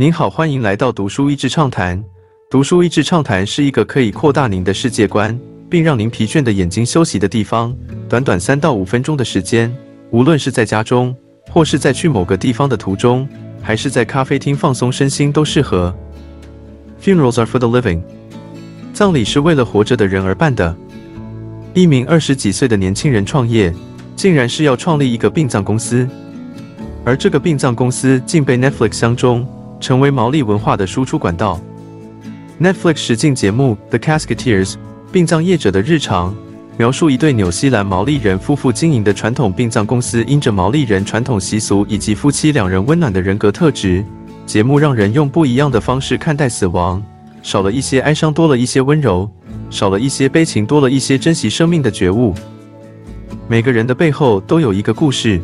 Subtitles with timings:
[0.00, 2.02] 您好，欢迎来到读书益智畅谈。
[2.50, 5.38] 读书益智畅谈是一个可以扩大您的世界观，
[5.68, 7.76] 并让您疲倦的眼睛休息的地方。
[8.08, 9.70] 短短三到五分钟的时间，
[10.08, 11.14] 无论是在家中，
[11.50, 13.28] 或是在去某个地方的途中，
[13.60, 15.94] 还是在咖啡厅放松身心，都适合。
[17.02, 18.00] Funerals are for the living。
[18.94, 20.74] 葬礼是为了活着的人而办的。
[21.74, 23.70] 一名二十几岁的年轻人创业，
[24.16, 26.08] 竟然是要创立一个殡葬公司，
[27.04, 29.46] 而这个殡葬公司竟被 Netflix 相中。
[29.80, 31.60] 成为毛利文化的输出管道。
[32.60, 34.72] Netflix 实境节目《The Casketeers》
[35.10, 36.34] 殡葬业者的日常，
[36.76, 44.04] 描述一对纽西兰毛利人夫妇经营的传统殡葬公司，因着毛利人传统习俗以及夫妻两人温暖的人格特质，
[44.44, 47.02] 节目让人用不一样的方式看待死亡，
[47.42, 49.26] 少了一些哀伤，多了一些温柔；
[49.70, 52.34] 少了一些悲情，多了一些珍惜生命的觉悟。
[53.48, 55.40] 每个人的背后都有一个故事，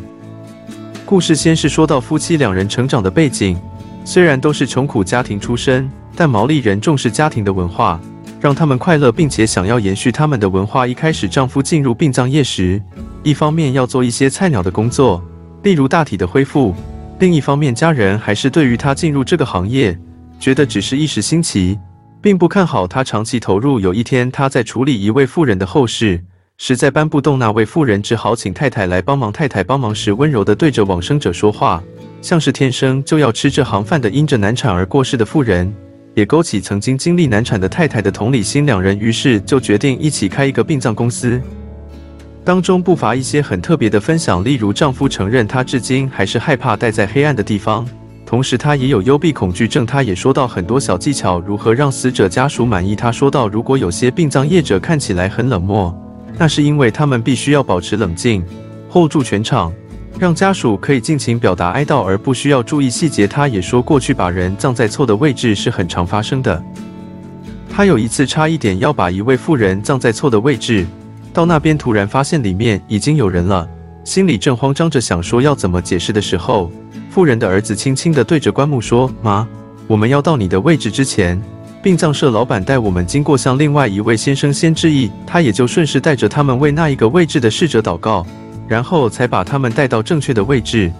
[1.03, 3.57] 故事先是说到夫妻两人成长的背景。
[4.07, 7.99] 虽然都是穷苦家庭出身，但毛利人重视家庭的文化，
[8.39, 10.87] 让他们快乐，并且想要延续他们的文化。
[10.87, 12.81] 一开始，丈夫进入殡葬业时，
[13.21, 15.21] 一方面要做一些菜鸟的工作，
[15.61, 16.73] 例如大体的恢复；
[17.19, 19.99] 另一方面，家人还是对于他进入这个行业，
[20.39, 21.77] 觉得只是一时兴起，
[22.21, 23.77] 并不看好他长期投入。
[23.77, 26.23] 有一天，他在处理一位妇人的后事，
[26.57, 29.33] 实在搬不动那位妇人，只好请太太来帮忙。
[29.33, 31.83] 太太帮忙时，温柔地对着往生者说话。
[32.21, 35.73] 像是天生就要吃这行饭的，因着难产而过世的妇人，
[36.15, 38.65] 也勾起曾经经历难产的太太的同理心。
[38.65, 41.39] 两人于是就决定一起开一个殡葬公司。
[42.43, 47.85] 当中不乏一些很特别的分享，例如丈夫承认他至今还是害怕待在黑暗的地方，
[48.25, 49.85] 同时他也有幽闭恐惧症。
[49.85, 52.95] 他也说到很多小技巧，如何让死者家属满意。
[52.95, 55.93] 他说到，如果有些殡葬业者看起来很冷漠，
[56.37, 58.43] 那是因为他们必须要保持冷静
[58.89, 59.73] ，hold 住全场。
[60.19, 63.27] 让家属可以尽情表达哀悼，而不需要注意细节。
[63.27, 66.61] 他也说，过去把人葬在错的位置是很常发生的。
[67.69, 70.87] 他有一次差一点要把一位妇人葬在错的位置，
[71.31, 73.69] 到那边突然发现里面已经有人了，
[74.03, 76.71] 心里正慌张着想说要怎么解释的时候，
[77.11, 79.47] 妇人的儿子轻轻地对着棺木说：“妈，
[79.85, 81.39] 我们要到你的位置之前，
[81.83, 85.11] 殡葬社老板带我们经过，向另外一位先生先致意。
[85.27, 88.25] 他也就顺势带着他们为那一个位置的逝者祷告。”
[88.67, 90.91] 然后才把他们带到正确的位置。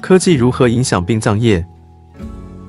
[0.00, 1.64] 科技如何影响殡葬业？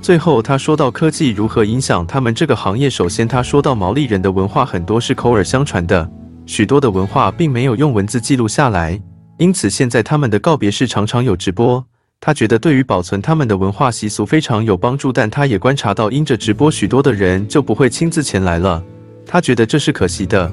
[0.01, 2.90] 最后他说到科技如何影响他们这个行业。
[2.90, 6.09] 首先他说到毛利人的文化很多是口耳相传的，
[6.47, 9.00] 许多的文化并没有用文字记录下来，
[9.38, 11.85] 因此现在他们的告别式常常有直播。
[12.19, 18.84] 他觉得对于保存他们的文化习俗非常有帮助，但他也观察到因着直播，许多的人就不会亲自前来了。
[19.25, 20.51] 他觉得这是可惜的。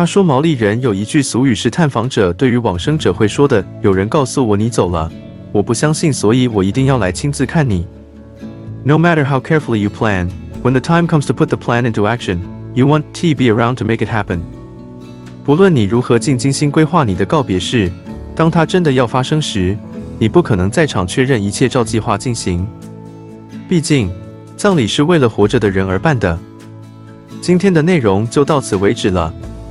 [0.00, 5.12] 他说：“毛利人有一句俗语是探访者对于往生者会说的：‘有人告诉我你走了，
[5.52, 7.86] 我不相信，所以我一定要来亲自看你。
[8.82, 10.30] ’No matter how carefully you plan,
[10.62, 12.38] when the time comes to put the plan into action,
[12.72, 14.40] you want to be around to make it happen。
[15.44, 17.92] 不论你如何尽精心规划你的告别式，
[18.34, 19.76] 当它真的要发生时，
[20.18, 22.66] 你不可能在场确认一切照计划进行。
[23.68, 24.10] 毕竟，
[24.56, 26.38] 葬礼是为了活着的人而办的。
[27.42, 29.30] 今天的内容就到此为止了。”